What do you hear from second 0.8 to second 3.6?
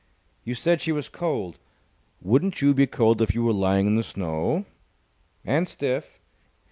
she was cold." "Wouldn't you be cold if you were